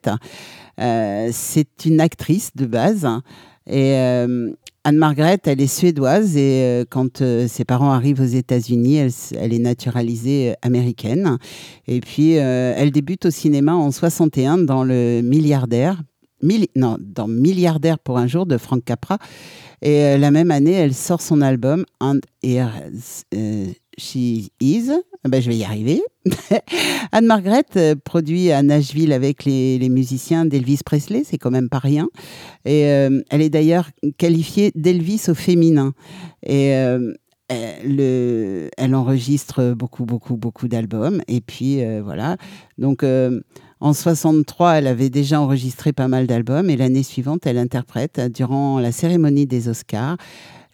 [0.81, 3.07] Euh, c'est une actrice de base.
[3.69, 4.51] Et euh,
[4.83, 8.97] Anne Margaret, elle est suédoise et euh, quand euh, ses parents arrivent aux États-Unis,
[9.37, 11.39] elle, est naturalisée américaine.
[11.87, 16.03] Et puis elle débute au cinéma en 61 dans le Milliardaire.
[16.43, 19.19] Non, dans Milliardaire pour un jour de Frank Capra.
[19.83, 22.71] Et euh, la même année, elle sort son album And Here
[23.35, 23.67] euh,
[23.99, 24.91] She Is.
[25.25, 26.03] Ah ben, je vais y arriver.
[27.13, 31.79] Anne Margaret euh, produit à Nashville avec les, musiciens d'Elvis Presley, c'est quand même pas
[31.79, 32.09] rien.
[32.65, 35.93] Et euh, elle est d'ailleurs qualifiée d'Elvis au féminin.
[36.47, 36.75] Et
[37.85, 41.23] le- elle enregistre beaucoup, beaucoup, beaucoup d'albums.
[41.29, 42.37] Et puis voilà.
[42.79, 43.05] Donc
[43.81, 46.71] en 63, elle avait déjà enregistré pas mal d'albums.
[46.71, 50.17] Et l'année suivante, elle interprète euh, durant la cérémonie des Oscars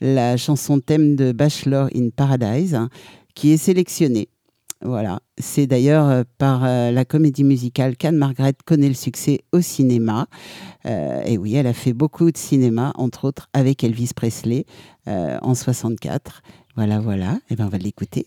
[0.02, 2.76] la chanson thème de Bachelor in Paradise,
[3.36, 4.28] qui est sélectionnée.
[4.84, 9.60] Voilà, c'est d'ailleurs euh, par euh, la comédie musicale qu'Anne Margaret connaît le succès au
[9.60, 10.26] cinéma.
[10.84, 14.66] Et oui, elle a fait beaucoup de cinéma, entre autres avec Elvis Presley
[15.06, 16.42] euh, en 64.
[16.74, 17.38] Voilà, voilà.
[17.48, 18.26] Et ben on va l'écouter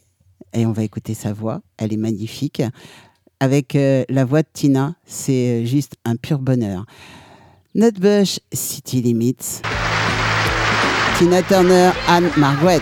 [0.53, 1.61] et on va écouter sa voix.
[1.77, 2.61] Elle est magnifique.
[3.39, 6.85] Avec euh, la voix de Tina, c'est euh, juste un pur bonheur.
[7.73, 9.61] Nutbush, City Limits.
[11.17, 12.81] Tina Turner, Anne Margaret.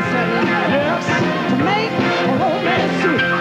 [0.00, 0.32] necessary,
[0.70, 3.39] yes, to make a romance sweet.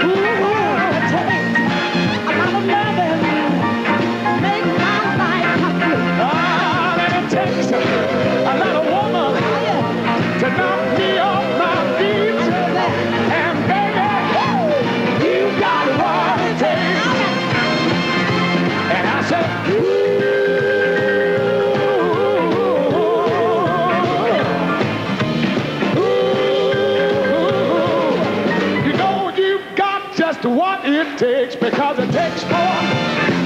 [31.60, 32.80] because it takes more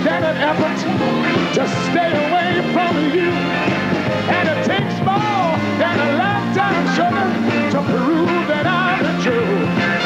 [0.06, 0.77] than an effort
[1.56, 3.31] to stay away from you.
[4.30, 10.02] And it takes more than a lifetime, sugar, to prove that I'm the truth.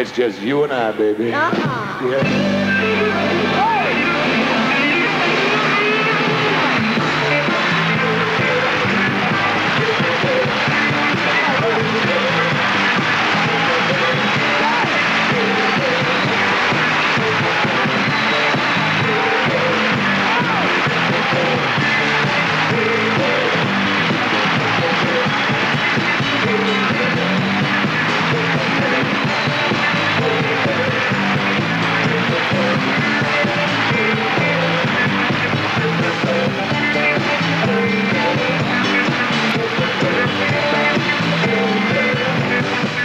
[0.00, 1.30] It's just you and I, baby.
[1.30, 2.08] Uh-huh.
[2.08, 2.79] Yeah.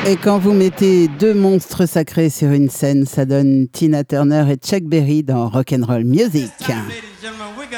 [0.07, 4.55] Et quand vous mettez deux monstres sacrés sur une scène, ça donne Tina Turner et
[4.55, 6.51] Chuck Berry dans Rock'n'Roll Music.
[6.59, 7.71] Time, we're.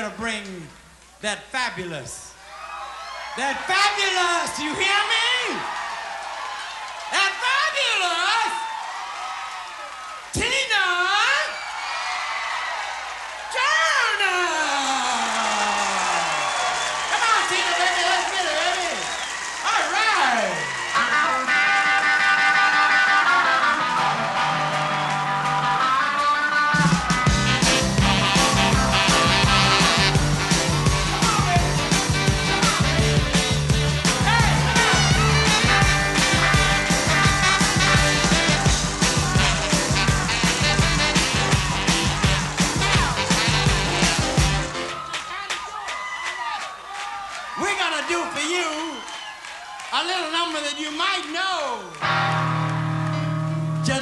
[3.37, 5.76] That fabulous, you hear me?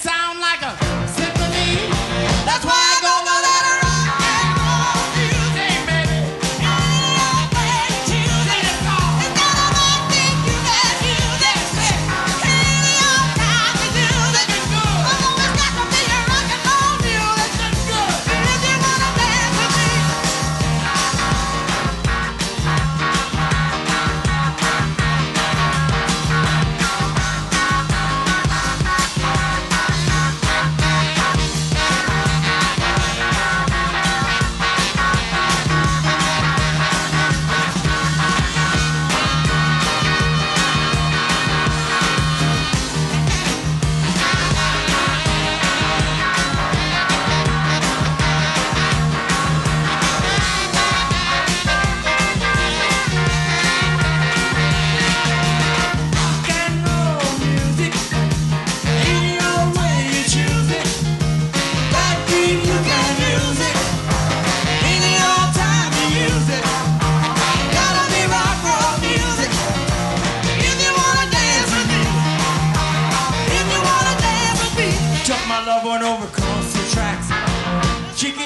[0.00, 0.55] sound like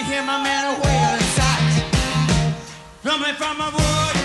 [0.05, 1.85] hear my man a whale inside,
[3.03, 4.20] coming from a wood.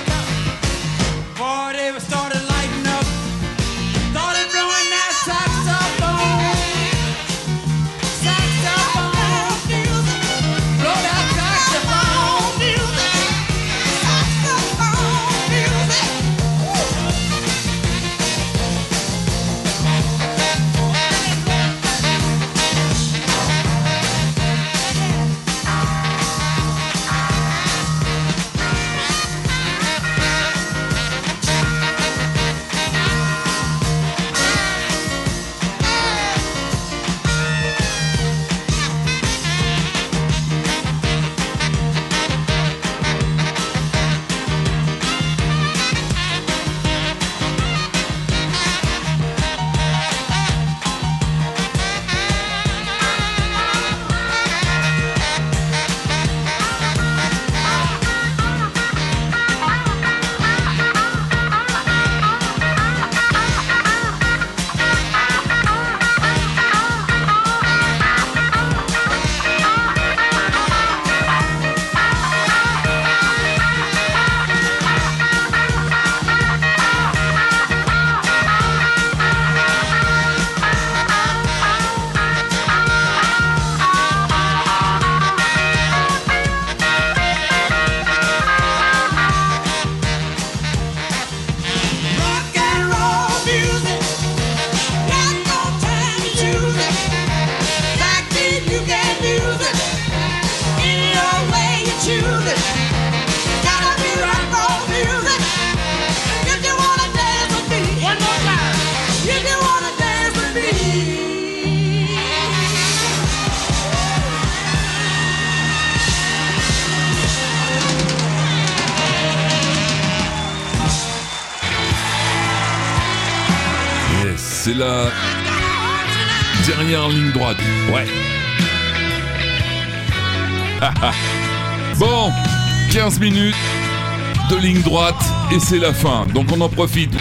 [135.55, 136.25] Et c'est la fin.
[136.33, 137.13] Donc on en profite.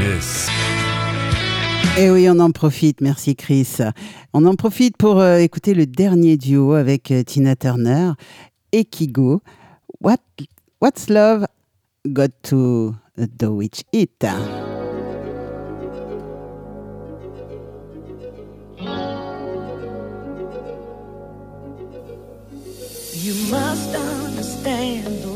[0.00, 0.48] Yes.
[1.96, 3.78] Et oui, on en profite, merci Chris.
[4.32, 8.12] On en profite pour euh, écouter le dernier duo avec euh, Tina Turner
[8.72, 9.42] et Kigo.
[10.00, 10.18] What,
[10.80, 11.46] what's Love
[12.06, 14.26] Got to Do With It?
[23.14, 25.35] You must understand,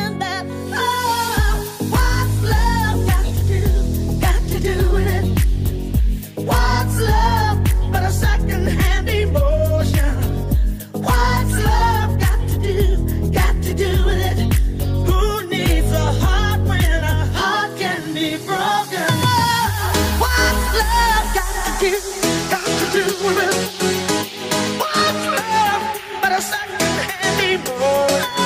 [24.77, 25.83] What's love
[26.21, 28.40] but a second-hand emotion?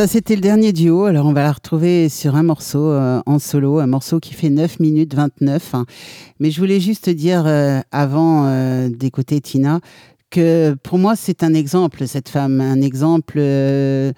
[0.00, 1.04] Ça c'était le dernier duo.
[1.04, 4.48] Alors on va la retrouver sur un morceau euh, en solo, un morceau qui fait
[4.48, 5.74] 9 minutes 29.
[5.74, 5.84] hein.
[6.38, 9.80] Mais je voulais juste dire euh, avant euh, d'écouter Tina
[10.30, 14.14] que pour moi c'est un exemple, cette femme, un exemple de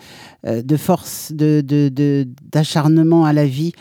[0.77, 3.73] force, de, de- de- d'acharnement à la vie.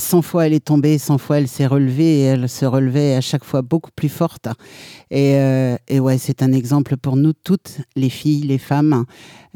[0.00, 3.14] Euh, 100 fois elle est tombée, 100 fois elle s'est relevée et elle se relevait
[3.14, 4.48] à chaque fois beaucoup plus forte.
[5.10, 9.04] Et, euh, et ouais, c'est un exemple pour nous toutes, les filles, les femmes.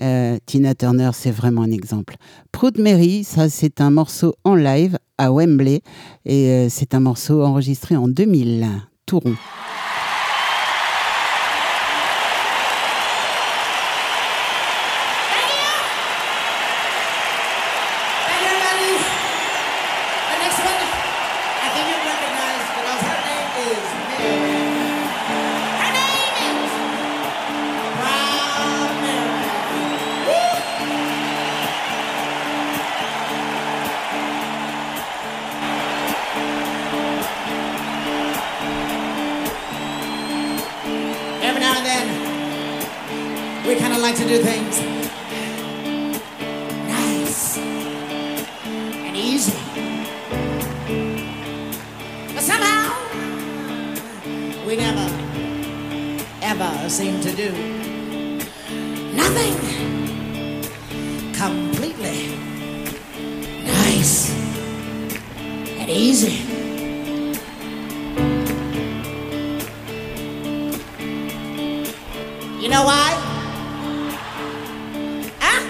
[0.00, 2.16] Euh, Tina Turner, c'est vraiment un exemple.
[2.52, 5.82] Proud Mary, ça c'est un morceau en live à Wembley
[6.24, 8.66] et euh, c'est un morceau enregistré en 2000,
[9.06, 9.34] Touron.
[72.64, 73.12] You know why?
[75.38, 75.60] Huh?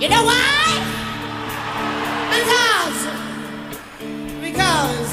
[0.00, 0.82] You know why?
[2.34, 3.06] Because,
[4.40, 5.12] because,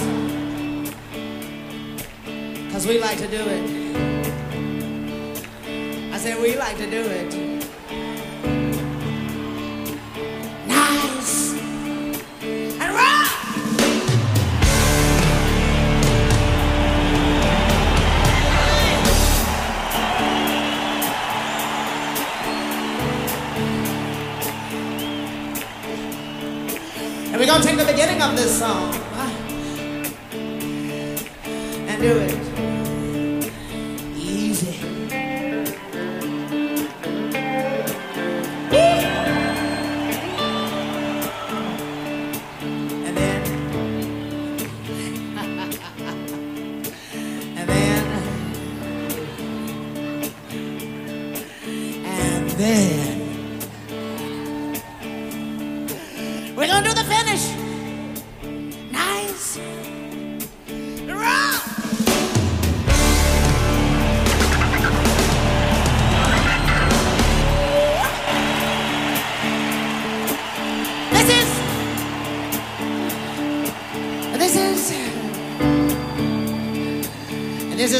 [2.65, 3.69] because we like to do it.
[6.11, 7.50] I said we like to do it.
[27.51, 28.93] gonna take the beginning of this song
[31.85, 32.50] and do it.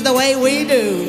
[0.03, 1.00] the way we do.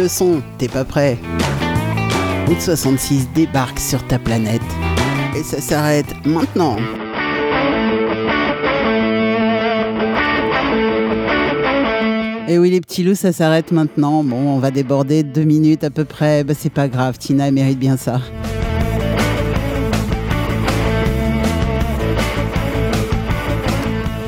[0.00, 1.18] Le son, t'es pas prêt
[2.46, 4.62] Route 66 débarque sur ta planète.
[5.38, 6.76] Et ça s'arrête maintenant.
[12.48, 14.24] Et oui, les petits loups, ça s'arrête maintenant.
[14.24, 16.44] Bon, on va déborder deux minutes à peu près.
[16.44, 18.20] Bah, c'est pas grave, Tina mérite bien ça.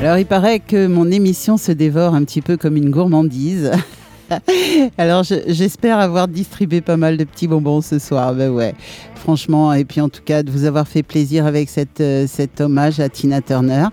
[0.01, 3.71] Alors, il paraît que mon émission se dévore un petit peu comme une gourmandise.
[4.97, 8.33] Alors, je- j'espère avoir distribué pas mal de petits bonbons ce soir.
[8.33, 8.73] Ben ouais,
[9.15, 9.73] franchement.
[9.73, 12.99] Et puis, en tout cas, de vous avoir fait plaisir avec cette, euh, cet hommage
[12.99, 13.85] à Tina Turner.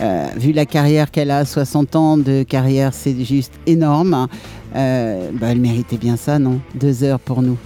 [0.00, 4.26] Euh, vu la carrière qu'elle a, 60 ans de carrière, c'est juste énorme.
[4.74, 6.60] Bah, elle méritait bien ça, non?
[6.74, 7.56] Deux heures pour nous.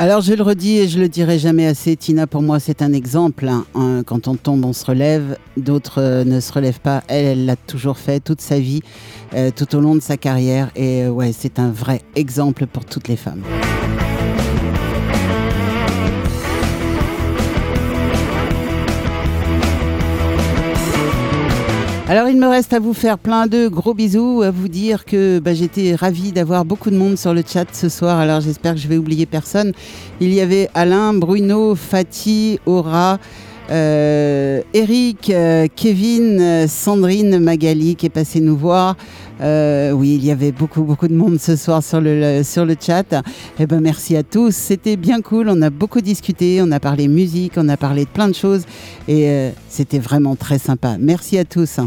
[0.00, 2.94] Alors je le redis et je le dirai jamais assez, Tina pour moi c'est un
[2.94, 3.46] exemple.
[3.46, 4.02] hein.
[4.06, 7.02] Quand on tombe on se relève, d'autres euh, ne se relèvent pas.
[7.06, 8.80] Elle, elle l'a toujours fait toute sa vie,
[9.34, 12.86] euh, tout au long de sa carrière et euh, ouais c'est un vrai exemple pour
[12.86, 13.42] toutes les femmes.
[22.10, 25.38] Alors il me reste à vous faire plein de gros bisous, à vous dire que
[25.38, 28.18] bah, j'étais ravie d'avoir beaucoup de monde sur le chat ce soir.
[28.18, 29.70] Alors j'espère que je vais oublier personne.
[30.20, 33.20] Il y avait Alain, Bruno, Fatih, Aura.
[33.70, 38.96] Euh, Eric, euh, Kevin, euh, Sandrine, Magali qui est passée nous voir.
[39.42, 43.22] Oui, il y avait beaucoup, beaucoup de monde ce soir sur le, sur le chat.
[43.58, 44.54] Eh ben, merci à tous.
[44.54, 45.48] C'était bien cool.
[45.48, 46.60] On a beaucoup discuté.
[46.62, 47.54] On a parlé musique.
[47.56, 48.64] On a parlé de plein de choses.
[49.08, 50.96] Et c'était vraiment très sympa.
[50.98, 51.80] Merci à tous.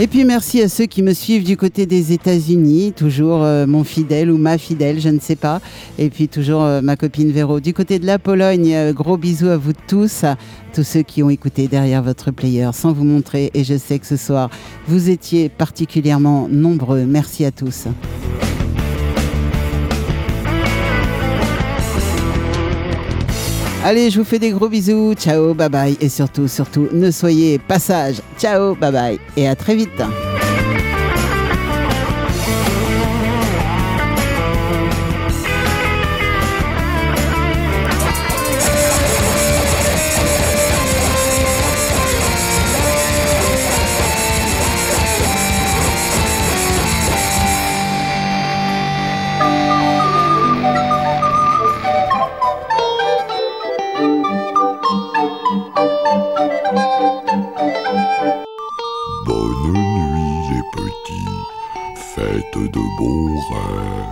[0.00, 3.84] Et puis merci à ceux qui me suivent du côté des États-Unis, toujours euh, mon
[3.84, 5.60] fidèle ou ma fidèle, je ne sais pas.
[5.98, 7.60] Et puis toujours euh, ma copine Véro.
[7.60, 10.36] Du côté de la Pologne, euh, gros bisous à vous tous, à
[10.74, 13.52] tous ceux qui ont écouté derrière votre player sans vous montrer.
[13.54, 14.50] Et je sais que ce soir,
[14.88, 17.04] vous étiez particulièrement nombreux.
[17.04, 17.86] Merci à tous.
[23.86, 25.12] Allez, je vous fais des gros bisous.
[25.12, 25.94] Ciao, bye bye.
[26.00, 28.22] Et surtout, surtout, ne soyez pas sages.
[28.38, 29.18] Ciao, bye bye.
[29.36, 30.02] Et à très vite.
[62.54, 63.04] 对对不
[63.50, 63.94] 黑